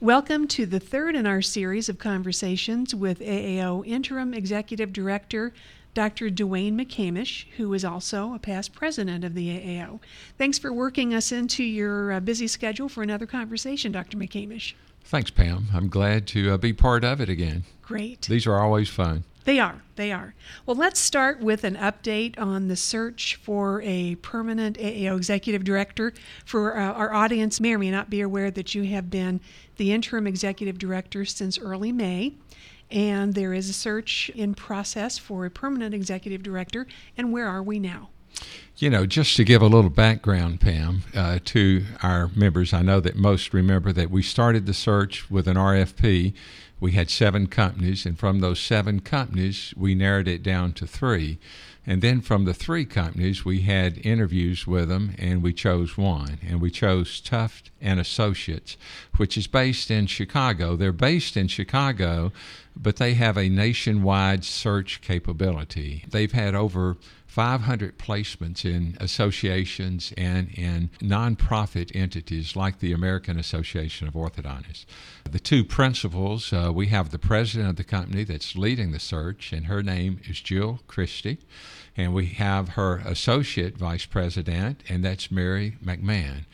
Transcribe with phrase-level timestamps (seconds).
[0.00, 5.52] Welcome to the third in our series of conversations with AAO Interim Executive Director
[5.92, 6.30] Dr.
[6.30, 9.98] DeWayne McCamish, who is also a past president of the AAO.
[10.36, 14.16] Thanks for working us into your uh, busy schedule for another conversation, Dr.
[14.16, 14.74] McCamish.
[15.02, 15.66] Thanks, Pam.
[15.74, 17.64] I'm glad to uh, be part of it again.
[17.82, 18.22] Great.
[18.28, 19.24] These are always fun.
[19.48, 19.80] They are.
[19.96, 20.34] They are.
[20.66, 26.12] Well, let's start with an update on the search for a permanent AAO executive director.
[26.44, 29.40] For uh, our audience, may or may not be aware that you have been
[29.78, 32.34] the interim executive director since early May.
[32.90, 36.86] And there is a search in process for a permanent executive director.
[37.16, 38.10] And where are we now?
[38.76, 43.00] You know, just to give a little background, Pam, uh, to our members, I know
[43.00, 46.34] that most remember that we started the search with an RFP
[46.80, 51.38] we had seven companies, and from those seven companies, we narrowed it down to three.
[51.86, 56.38] And then from the three companies, we had interviews with them, and we chose one.
[56.46, 58.76] And we chose Tuft and Associates,
[59.16, 60.76] which is based in Chicago.
[60.76, 62.30] They're based in Chicago,
[62.76, 66.04] but they have a nationwide search capability.
[66.10, 66.98] They've had over
[67.28, 74.86] 500 placements in associations and in nonprofit entities like the American Association of Orthodontists.
[75.30, 79.52] The two principals, uh, we have the president of the company that's leading the search,
[79.52, 81.38] and her name is Jill Christie.
[81.96, 86.46] And we have her associate vice president, and that's Mary McMahon.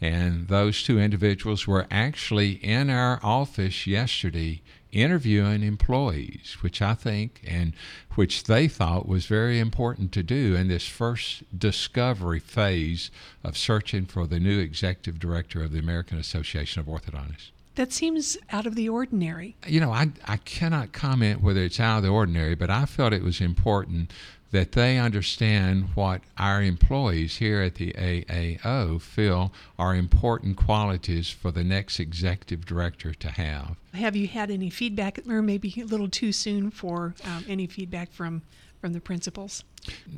[0.00, 7.40] And those two individuals were actually in our office yesterday interviewing employees, which I think
[7.46, 7.72] and
[8.14, 13.10] which they thought was very important to do in this first discovery phase
[13.42, 17.50] of searching for the new executive director of the American Association of Orthodontists.
[17.74, 19.56] That seems out of the ordinary.
[19.66, 23.12] You know, I, I cannot comment whether it's out of the ordinary, but I felt
[23.12, 24.12] it was important
[24.50, 31.50] that they understand what our employees here at the AAO feel are important qualities for
[31.50, 33.76] the next executive director to have.
[33.94, 38.12] Have you had any feedback, or maybe a little too soon for um, any feedback
[38.12, 38.42] from
[38.78, 39.64] from the principals?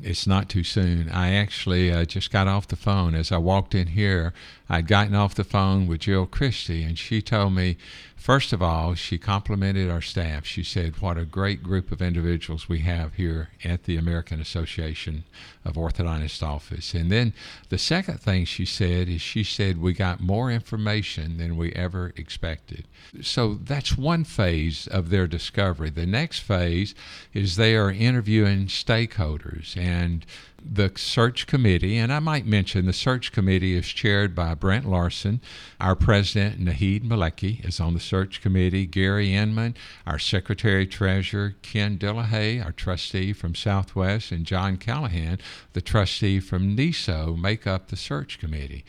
[0.03, 1.09] It's not too soon.
[1.09, 4.33] I actually uh, just got off the phone as I walked in here.
[4.69, 7.77] I'd gotten off the phone with Jill Christie, and she told me,
[8.25, 10.47] first of all, she complimented our staff.
[10.47, 15.25] She said, What a great group of individuals we have here at the American Association
[15.63, 16.95] of Orthodontists office.
[16.95, 17.33] And then
[17.69, 22.13] the second thing she said is, She said, We got more information than we ever
[22.15, 22.85] expected.
[23.21, 25.91] So that's one phase of their discovery.
[25.91, 26.95] The next phase
[27.31, 30.25] is they are interviewing stakeholders and
[30.73, 35.41] the search committee, and I might mention the search committee is chaired by Brent Larson.
[35.79, 38.85] Our president, Nahid Maleki, is on the search committee.
[38.85, 39.75] Gary Inman,
[40.05, 45.39] our secretary treasurer, Ken Dillehay, our trustee from Southwest, and John Callahan,
[45.73, 48.83] the trustee from NESO, make up the search committee.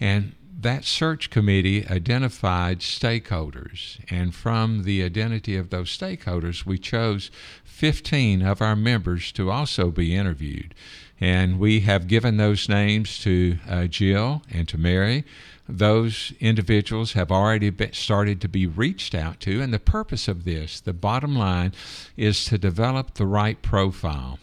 [0.00, 7.30] And that search committee identified stakeholders, and from the identity of those stakeholders, we chose
[7.64, 10.74] 15 of our members to also be interviewed.
[11.22, 15.22] And we have given those names to uh, Jill and to Mary.
[15.68, 19.62] Those individuals have already started to be reached out to.
[19.62, 21.74] And the purpose of this, the bottom line,
[22.16, 24.40] is to develop the right profile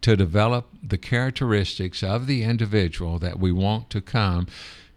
[0.00, 4.46] to develop the characteristics of the individual that we want to come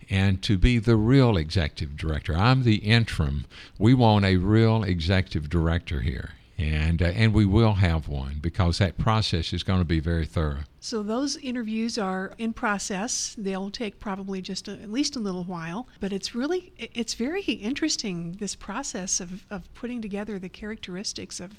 [0.09, 2.35] and to be the real executive director.
[2.35, 3.45] I'm the interim.
[3.77, 6.31] We want a real executive director here.
[6.57, 10.25] And, uh, and we will have one because that process is going to be very
[10.25, 10.61] thorough.
[10.79, 13.35] So those interviews are in process.
[13.37, 17.43] They'll take probably just a, at least a little while, but it's really it's very
[17.43, 21.53] interesting this process of, of putting together the characteristics of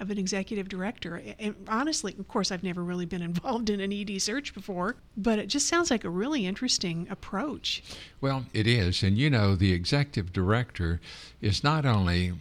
[0.00, 1.22] of an executive director.
[1.38, 5.38] And honestly, of course, I've never really been involved in an ED search before, but
[5.38, 7.82] it just sounds like a really interesting approach.
[8.20, 9.02] Well, it is.
[9.02, 11.00] And you know, the executive director
[11.40, 12.32] is not only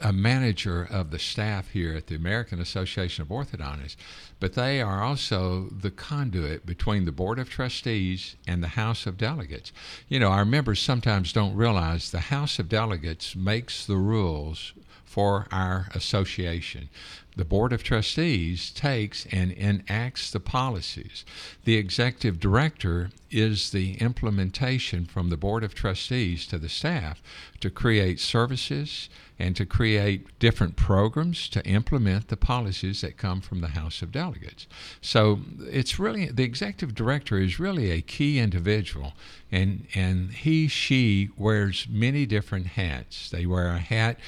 [0.00, 3.96] a manager of the staff here at the American Association of Orthodontists,
[4.40, 9.16] but they are also the conduit between the Board of Trustees and the House of
[9.16, 9.72] Delegates.
[10.08, 14.72] You know, our members sometimes don't realize the House of Delegates makes the rules
[15.18, 16.88] for our association.
[17.34, 21.24] The Board of Trustees takes and enacts the policies.
[21.64, 27.20] The Executive Director is the implementation from the Board of Trustees to the staff
[27.60, 33.60] to create services and to create different programs to implement the policies that come from
[33.60, 34.66] the House of Delegates.
[35.00, 39.12] So it's really the executive director is really a key individual
[39.52, 43.30] and and he she wears many different hats.
[43.30, 44.18] They wear a hat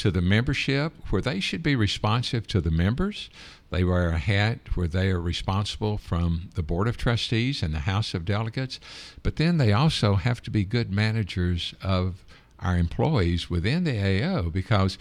[0.00, 3.28] to the membership where they should be responsive to the members.
[3.68, 7.80] They wear a hat where they are responsible from the Board of Trustees and the
[7.80, 8.80] House of Delegates,
[9.22, 12.24] but then they also have to be good managers of
[12.60, 14.96] our employees within the AO because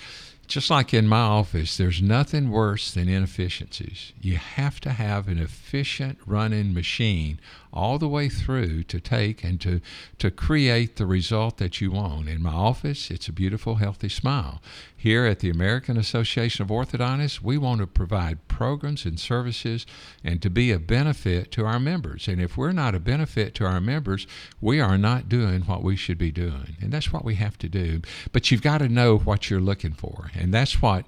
[0.49, 4.13] just like in my office, there's nothing worse than inefficiencies.
[4.19, 7.39] You have to have an efficient running machine
[7.71, 9.79] all the way through to take and to,
[10.17, 12.27] to create the result that you want.
[12.27, 14.61] In my office, it's a beautiful, healthy smile.
[14.97, 19.85] Here at the American Association of Orthodontists, we want to provide programs and services
[20.23, 22.27] and to be a benefit to our members.
[22.27, 24.27] And if we're not a benefit to our members,
[24.59, 26.75] we are not doing what we should be doing.
[26.81, 28.01] And that's what we have to do.
[28.31, 30.31] But you've got to know what you're looking for.
[30.39, 31.05] And that's what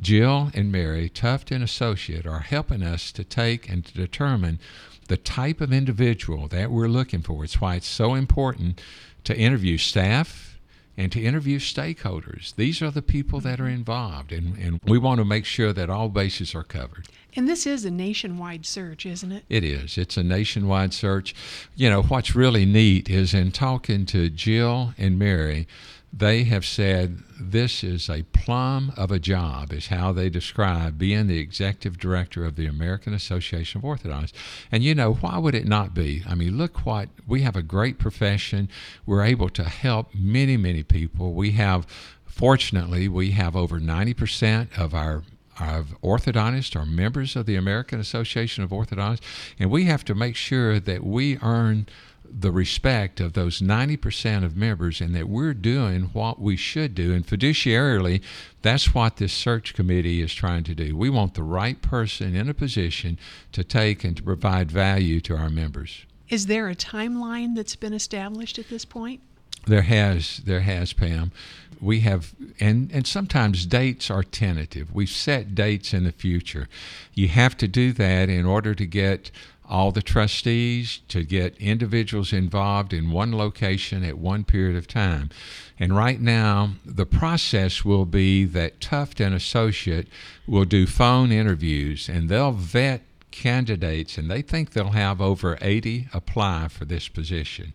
[0.00, 4.58] Jill and Mary, Tuft and Associate, are helping us to take and to determine
[5.08, 7.44] the type of individual that we're looking for.
[7.44, 8.80] It's why it's so important
[9.24, 10.58] to interview staff
[10.98, 12.54] and to interview stakeholders.
[12.56, 15.88] These are the people that are involved, and, and we want to make sure that
[15.88, 17.06] all bases are covered.
[17.36, 19.44] And this is a nationwide search, isn't it?
[19.48, 19.96] It is.
[19.96, 21.36] It's a nationwide search.
[21.76, 25.68] You know, what's really neat is in talking to Jill and Mary,
[26.12, 31.26] they have said this is a plum of a job, is how they describe being
[31.26, 34.32] the executive director of the American Association of Orthodontists.
[34.72, 36.22] And you know, why would it not be?
[36.26, 38.68] I mean, look what we have a great profession.
[39.06, 41.34] We're able to help many, many people.
[41.34, 41.86] We have,
[42.24, 45.22] fortunately, we have over 90% of our
[45.60, 49.22] of orthodontists are members of the American Association of Orthodontists,
[49.58, 51.88] and we have to make sure that we earn
[52.30, 57.12] the respect of those 90% of members and that we're doing what we should do.
[57.12, 58.22] And fiduciarily,
[58.62, 60.96] that's what this search committee is trying to do.
[60.96, 63.18] We want the right person in a position
[63.52, 66.04] to take and to provide value to our members.
[66.28, 69.20] Is there a timeline that's been established at this point?
[69.66, 71.32] There has, there has, Pam.
[71.80, 74.94] We have, and, and sometimes dates are tentative.
[74.94, 76.68] We've set dates in the future.
[77.14, 79.30] You have to do that in order to get
[79.68, 85.30] all the trustees to get individuals involved in one location at one period of time.
[85.78, 90.08] And right now, the process will be that Tuft and Associate
[90.46, 96.08] will do phone interviews and they'll vet candidates and they think they'll have over 80
[96.12, 97.74] apply for this position.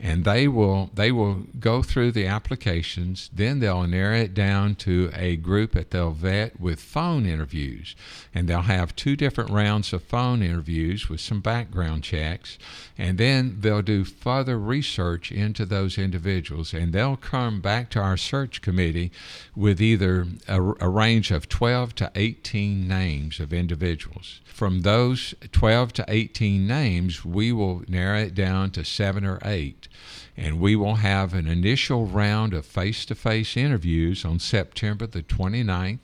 [0.00, 5.10] And they will they will go through the applications then they'll narrow it down to
[5.14, 7.94] a group that they'll vet with phone interviews.
[8.34, 12.58] And they'll have two different rounds of phone interviews with some background checks.
[12.96, 16.74] And then they'll do further research into those individuals.
[16.74, 19.10] And they'll come back to our search committee
[19.54, 24.40] with either a, a range of 12 to 18 names of individuals.
[24.44, 29.86] From those 12 to 18 names we will narrow it down to seven or eight
[30.34, 35.22] and we will have an initial round of face to face interviews on September the
[35.22, 35.98] 29th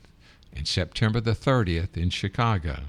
[0.53, 2.83] and September the 30th in Chicago.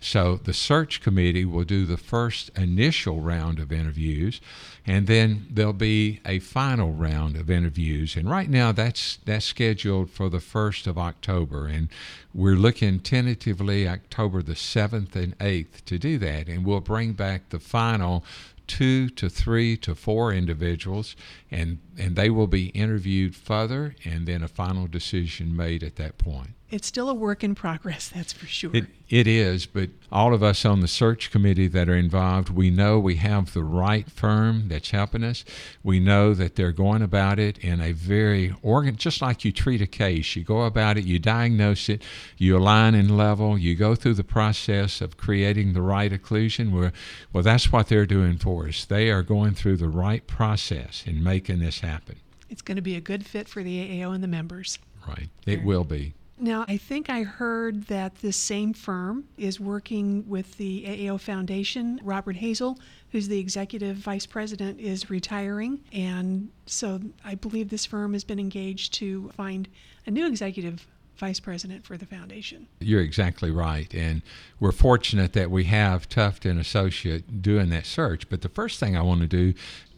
[0.00, 4.40] So the search committee will do the first initial round of interviews,
[4.86, 8.16] and then there'll be a final round of interviews.
[8.16, 11.88] And right now, that's that's scheduled for the first of October, and
[12.34, 17.48] we're looking tentatively October the seventh and eighth to do that, and we'll bring back
[17.48, 18.24] the final
[18.68, 21.16] two to three to four individuals,
[21.50, 26.18] and, and they will be interviewed further, and then a final decision made at that
[26.18, 26.50] point.
[26.70, 28.70] It's still a work in progress, that's for sure.
[28.74, 32.68] It, it is, but all of us on the search committee that are involved, we
[32.68, 35.46] know we have the right firm that's helping us.
[35.82, 39.80] We know that they're going about it in a very organ, just like you treat
[39.80, 40.36] a case.
[40.36, 42.02] You go about it, you diagnose it,
[42.36, 46.70] you align and level, you go through the process of creating the right occlusion.
[46.72, 46.92] Where,
[47.32, 48.84] well, that's what they're doing for us.
[48.84, 52.16] They are going through the right process in making this happen.
[52.50, 54.78] It's going to be a good fit for the AAO and the members.
[55.06, 56.12] Right, it will be.
[56.40, 62.00] Now, I think I heard that this same firm is working with the AAO Foundation.
[62.02, 62.78] Robert Hazel,
[63.10, 65.80] who's the executive vice president, is retiring.
[65.92, 69.68] And so I believe this firm has been engaged to find
[70.06, 72.68] a new executive vice president for the foundation.
[72.78, 73.92] You're exactly right.
[73.92, 74.22] And
[74.60, 78.28] we're fortunate that we have Tuft and Associate doing that search.
[78.28, 79.54] But the first thing I want to do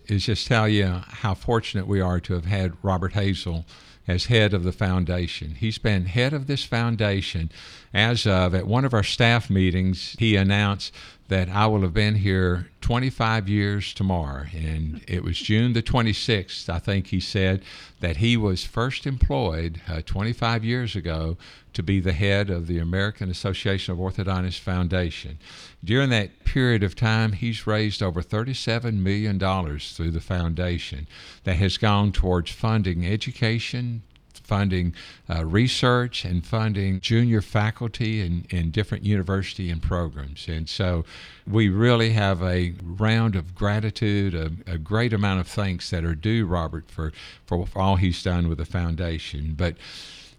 [0.07, 3.67] is just tell you how fortunate we are to have had Robert Hazel
[4.09, 5.55] as head of the foundation.
[5.57, 7.51] He's been head of this foundation
[7.93, 10.17] as of at one of our staff meetings.
[10.19, 10.93] He announced
[11.31, 14.47] that I will have been here 25 years tomorrow.
[14.53, 17.63] And it was June the 26th, I think he said,
[18.01, 21.37] that he was first employed uh, 25 years ago
[21.73, 25.39] to be the head of the American Association of Orthodontists Foundation.
[25.85, 31.07] During that period of time, he's raised over $37 million through the foundation
[31.45, 34.03] that has gone towards funding education,
[34.51, 34.93] funding
[35.29, 40.49] uh, research and funding junior faculty in, in different university and programs.
[40.49, 41.05] And so
[41.47, 46.17] we really have a round of gratitude, a, a great amount of thanks that are
[46.17, 47.13] due Robert for,
[47.47, 49.55] for all he's done with the foundation.
[49.57, 49.77] But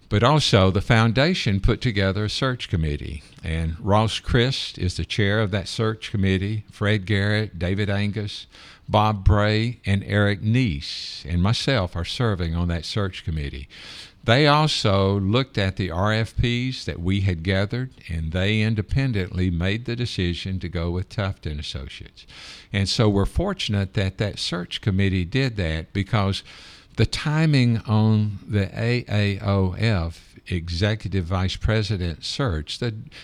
[0.10, 5.40] but also the foundation put together a search committee, and Ross Christ is the chair
[5.40, 6.66] of that search committee.
[6.70, 8.46] Fred Garrett, David Angus,
[8.92, 13.70] Bob Bray, and Eric Neese, and myself are serving on that search committee.
[14.24, 19.96] They also looked at the RFPs that we had gathered, and they independently made the
[19.96, 22.28] decision to go with Tuft and Associates.
[22.72, 26.44] And so we're fortunate that that search committee did that because
[26.98, 32.80] the timing on the AAOF executive vice president search,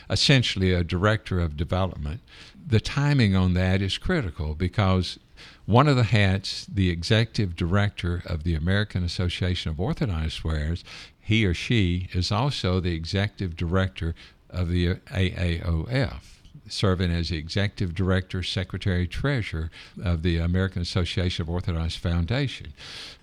[0.10, 2.22] essentially a director of development,
[2.68, 5.18] the timing on that is critical because
[5.66, 10.84] one of the hats, the executive director of the American Association of Orthodontist Wearers,
[11.20, 14.14] he or she is also the executive director
[14.50, 16.37] of the AAOF
[16.70, 19.70] serving as the executive director, secretary, treasurer
[20.04, 22.74] of the American Association of Orthodontist Foundation.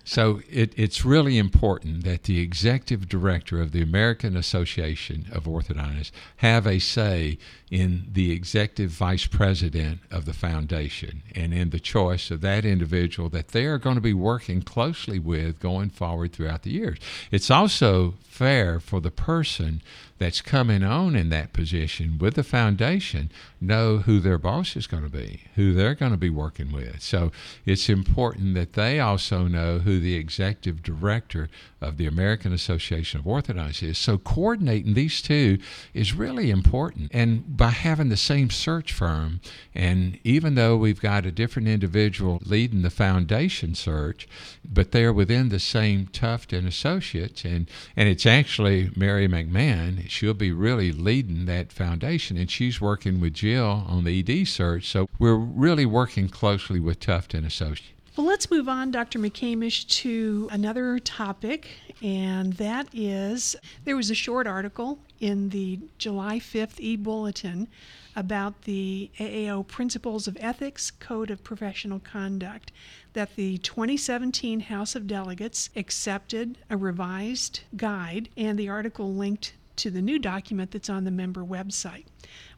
[0.07, 6.11] So it, it's really important that the executive director of the American Association of Orthodontists
[6.37, 7.39] have a say
[7.71, 13.29] in the executive vice president of the foundation and in the choice of that individual
[13.29, 16.99] that they are going to be working closely with going forward throughout the years.
[17.31, 19.81] It's also fair for the person
[20.19, 25.03] that's coming on in that position with the foundation know who their boss is going
[25.03, 27.01] to be, who they're going to be working with.
[27.01, 27.31] So
[27.65, 31.49] it's important that they also know who the executive director
[31.85, 33.97] of the American Association of Orthodontists is.
[33.97, 35.59] So coordinating these two
[35.93, 37.11] is really important.
[37.13, 39.39] And by having the same search firm,
[39.73, 44.27] and even though we've got a different individual leading the foundation search,
[44.63, 50.33] but they're within the same Tuft and Associates, and, and it's actually Mary McMahon, she'll
[50.33, 54.87] be really leading that foundation, and she's working with Jill on the ED search.
[54.87, 57.94] So we're really working closely with Tuft and Associates.
[58.15, 59.19] Well, let's move on, Dr.
[59.19, 61.67] McCamish, to another topic,
[62.01, 67.67] and that is there was a short article in the July 5th e bulletin
[68.15, 72.71] about the AAO Principles of Ethics Code of Professional Conduct
[73.11, 79.91] that the 2017 House of Delegates accepted a revised guide, and the article linked to
[79.91, 82.05] the new document that's on the member website.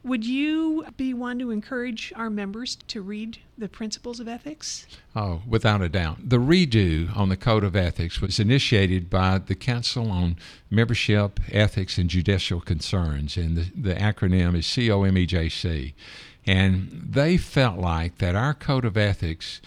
[0.04, 4.86] Would you be one to encourage our members to read the principles of ethics?
[5.16, 6.30] Oh, without a doubt.
[6.30, 10.38] The redo on the Code of Ethics was initiated by the Council on
[10.70, 15.94] Membership, Ethics, and Judicial Concerns, and the, the acronym is COMEJC.
[16.46, 19.62] And they felt like that our Code of Ethics,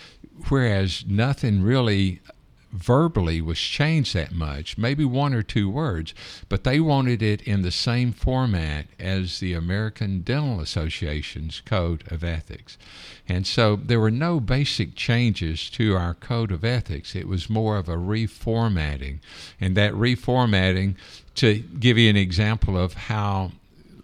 [0.48, 2.20] whereas nothing really
[2.72, 6.14] verbally was changed that much, maybe one or two words,
[6.48, 12.22] but they wanted it in the same format as the American Dental Association's Code of
[12.22, 12.78] Ethics.
[13.28, 17.14] And so there were no basic changes to our Code of Ethics.
[17.14, 19.20] It was more of a reformatting.
[19.60, 20.96] And that reformatting,
[21.36, 23.52] to give you an example of how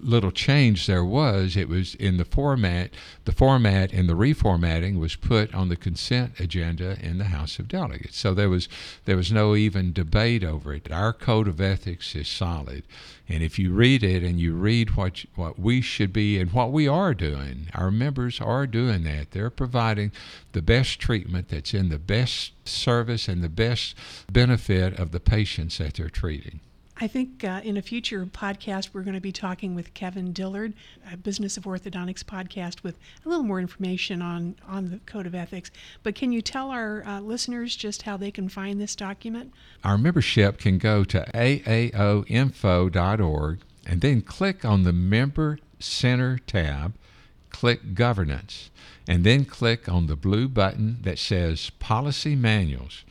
[0.06, 2.90] little change there was, it was in the format.
[3.25, 7.68] The format and the reformatting was put on the consent agenda in the House of
[7.68, 8.16] Delegates.
[8.16, 8.68] So there was
[9.04, 10.90] there was no even debate over it.
[10.90, 12.84] Our code of ethics is solid,
[13.28, 16.72] and if you read it and you read what what we should be and what
[16.72, 19.32] we are doing, our members are doing that.
[19.32, 20.12] They're providing
[20.52, 23.96] the best treatment that's in the best service and the best
[24.30, 26.60] benefit of the patients that they're treating.
[26.99, 30.73] I think uh, in a future podcast, we're going to be talking with Kevin Dillard,
[31.12, 35.35] a Business of Orthodontics podcast, with a little more information on, on the Code of
[35.35, 35.71] Ethics.
[36.03, 39.53] But can you tell our uh, listeners just how they can find this document?
[39.85, 46.95] Our membership can go to aaoinfo.org and then click on the Member Center tab,
[47.50, 48.71] click Governance,
[49.07, 53.05] and then click on the blue button that says Policy Manuals.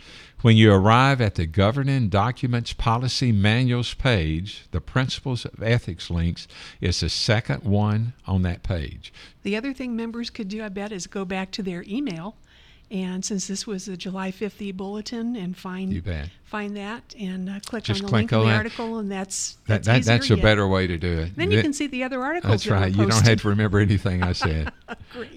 [0.46, 6.48] When you arrive at the Governing Documents Policy Manuals page, the Principles of Ethics links
[6.80, 9.12] is the second one on that page.
[9.42, 12.36] The other thing members could do, I bet, is go back to their email.
[12.92, 16.04] And since this was a July 5th e bulletin, and find
[16.44, 18.58] find that and uh, click Just on the click link on the that.
[18.58, 20.44] article, and that's That, that's, that, easier that's a yet.
[20.44, 21.36] better way to do it.
[21.36, 22.52] Then you can see the other articles.
[22.52, 22.92] That's that right.
[22.96, 24.72] You don't have to remember anything I said.
[25.12, 25.35] Great.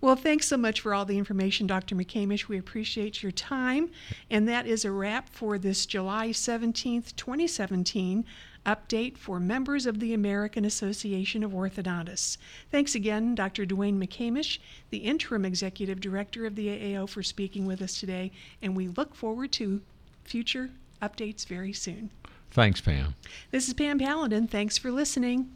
[0.00, 1.96] Well, thanks so much for all the information, Dr.
[1.96, 2.46] McCamish.
[2.46, 3.90] We appreciate your time.
[4.30, 8.24] And that is a wrap for this July 17th, 2017
[8.64, 12.36] update for members of the American Association of Orthodontists.
[12.70, 13.64] Thanks again, Dr.
[13.64, 14.58] DeWayne McCamish,
[14.90, 18.30] the interim executive director of the AAO, for speaking with us today.
[18.62, 19.80] And we look forward to
[20.22, 20.70] future
[21.02, 22.10] updates very soon.
[22.50, 23.14] Thanks, Pam.
[23.50, 24.46] This is Pam Paladin.
[24.46, 25.50] Thanks for listening.